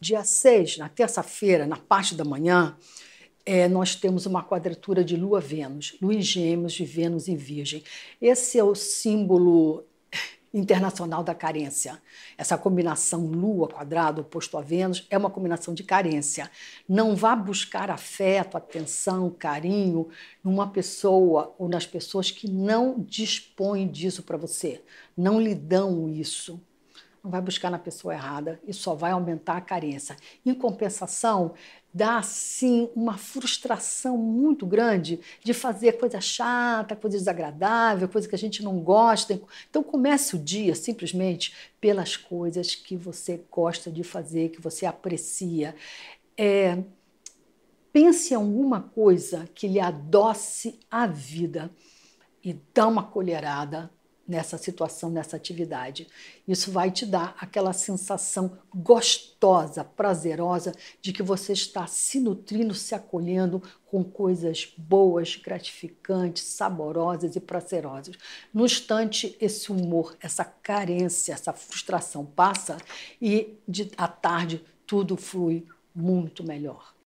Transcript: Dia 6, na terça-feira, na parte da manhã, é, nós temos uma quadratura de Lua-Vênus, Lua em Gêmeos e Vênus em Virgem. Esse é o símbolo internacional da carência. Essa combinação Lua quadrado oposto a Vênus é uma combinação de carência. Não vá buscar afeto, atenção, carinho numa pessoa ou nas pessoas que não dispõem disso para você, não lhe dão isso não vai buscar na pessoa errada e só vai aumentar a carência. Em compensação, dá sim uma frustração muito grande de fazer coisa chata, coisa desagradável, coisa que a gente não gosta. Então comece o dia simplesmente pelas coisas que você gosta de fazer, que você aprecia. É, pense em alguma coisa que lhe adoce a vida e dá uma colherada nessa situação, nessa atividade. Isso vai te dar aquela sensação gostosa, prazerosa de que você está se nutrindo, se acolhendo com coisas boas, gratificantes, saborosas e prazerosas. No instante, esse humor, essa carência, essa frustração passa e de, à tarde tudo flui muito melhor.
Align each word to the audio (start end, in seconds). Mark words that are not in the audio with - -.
Dia 0.00 0.22
6, 0.22 0.78
na 0.78 0.88
terça-feira, 0.88 1.66
na 1.66 1.76
parte 1.76 2.14
da 2.14 2.24
manhã, 2.24 2.76
é, 3.44 3.66
nós 3.66 3.96
temos 3.96 4.26
uma 4.26 4.44
quadratura 4.44 5.02
de 5.02 5.16
Lua-Vênus, 5.16 5.96
Lua 6.00 6.14
em 6.14 6.22
Gêmeos 6.22 6.78
e 6.78 6.84
Vênus 6.84 7.26
em 7.26 7.34
Virgem. 7.34 7.82
Esse 8.20 8.60
é 8.60 8.62
o 8.62 8.76
símbolo 8.76 9.84
internacional 10.54 11.24
da 11.24 11.34
carência. 11.34 12.00
Essa 12.36 12.56
combinação 12.56 13.26
Lua 13.26 13.66
quadrado 13.66 14.20
oposto 14.20 14.56
a 14.56 14.62
Vênus 14.62 15.04
é 15.10 15.18
uma 15.18 15.30
combinação 15.30 15.74
de 15.74 15.82
carência. 15.82 16.48
Não 16.88 17.16
vá 17.16 17.34
buscar 17.34 17.90
afeto, 17.90 18.56
atenção, 18.56 19.28
carinho 19.28 20.08
numa 20.44 20.68
pessoa 20.68 21.56
ou 21.58 21.68
nas 21.68 21.86
pessoas 21.86 22.30
que 22.30 22.48
não 22.48 23.00
dispõem 23.00 23.88
disso 23.88 24.22
para 24.22 24.36
você, 24.36 24.80
não 25.16 25.40
lhe 25.40 25.56
dão 25.56 26.08
isso 26.08 26.60
não 27.22 27.30
vai 27.30 27.40
buscar 27.40 27.70
na 27.70 27.78
pessoa 27.78 28.14
errada 28.14 28.60
e 28.66 28.72
só 28.72 28.94
vai 28.94 29.10
aumentar 29.10 29.56
a 29.56 29.60
carência. 29.60 30.16
Em 30.44 30.54
compensação, 30.54 31.54
dá 31.92 32.22
sim 32.22 32.88
uma 32.94 33.16
frustração 33.16 34.16
muito 34.16 34.66
grande 34.66 35.20
de 35.42 35.52
fazer 35.52 35.92
coisa 35.92 36.20
chata, 36.20 36.94
coisa 36.94 37.18
desagradável, 37.18 38.08
coisa 38.08 38.28
que 38.28 38.34
a 38.34 38.38
gente 38.38 38.62
não 38.62 38.78
gosta. 38.80 39.40
Então 39.68 39.82
comece 39.82 40.36
o 40.36 40.38
dia 40.38 40.74
simplesmente 40.74 41.54
pelas 41.80 42.16
coisas 42.16 42.74
que 42.74 42.96
você 42.96 43.42
gosta 43.50 43.90
de 43.90 44.02
fazer, 44.04 44.50
que 44.50 44.60
você 44.60 44.86
aprecia. 44.86 45.74
É, 46.36 46.78
pense 47.92 48.32
em 48.32 48.36
alguma 48.36 48.80
coisa 48.80 49.48
que 49.54 49.66
lhe 49.66 49.80
adoce 49.80 50.78
a 50.90 51.06
vida 51.06 51.70
e 52.44 52.56
dá 52.72 52.86
uma 52.86 53.02
colherada 53.02 53.90
nessa 54.28 54.58
situação, 54.58 55.08
nessa 55.08 55.36
atividade. 55.36 56.06
Isso 56.46 56.70
vai 56.70 56.90
te 56.90 57.06
dar 57.06 57.34
aquela 57.40 57.72
sensação 57.72 58.58
gostosa, 58.74 59.82
prazerosa 59.82 60.74
de 61.00 61.14
que 61.14 61.22
você 61.22 61.54
está 61.54 61.86
se 61.86 62.20
nutrindo, 62.20 62.74
se 62.74 62.94
acolhendo 62.94 63.62
com 63.86 64.04
coisas 64.04 64.70
boas, 64.76 65.34
gratificantes, 65.36 66.42
saborosas 66.42 67.34
e 67.34 67.40
prazerosas. 67.40 68.16
No 68.52 68.66
instante, 68.66 69.34
esse 69.40 69.72
humor, 69.72 70.14
essa 70.20 70.44
carência, 70.44 71.32
essa 71.32 71.54
frustração 71.54 72.26
passa 72.26 72.76
e 73.20 73.58
de, 73.66 73.90
à 73.96 74.06
tarde 74.06 74.62
tudo 74.86 75.16
flui 75.16 75.66
muito 75.94 76.44
melhor. 76.44 76.94